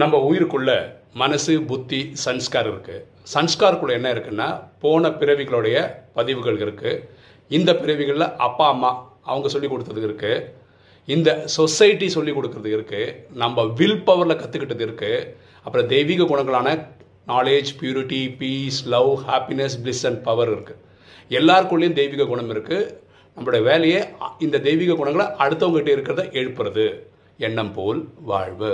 [0.00, 0.70] நம்ம உயிருக்குள்ள
[1.14, 4.48] மனசு புத்தி சன்ஸ்கார் இருக்குது சன்ஸ்காருக்குள்ள என்ன இருக்குன்னா
[4.80, 5.76] போன பிறவிகளுடைய
[6.14, 7.00] பதிவுகள் இருக்குது
[7.50, 8.90] இந்த பிறவிகளில் அப்பா அம்மா
[9.24, 10.44] அவங்க சொல்லி கொடுத்தது இருக்குது
[11.08, 15.26] இந்த சொசைட்டி சொல்லி கொடுக்கறது இருக்குது நம்ம வில் பவரில் கற்றுக்கிட்டது இருக்குது
[15.64, 16.76] அப்புறம் தெய்வீக குணங்களான
[17.26, 20.80] knowledge purity peace love happiness bliss and power இருக்குது
[21.30, 22.86] எல்லாருக்குள்ளேயும் தெய்வீக குணம் இருக்குது
[23.36, 24.02] நம்மளோட வேலையே
[24.38, 26.86] இந்த தெய்வீக குணங்களை அடுத்தவங்ககிட்ட இருக்கிறத எழுப்புறது.
[27.38, 28.72] எண்ணம் போல் வாழ்வு.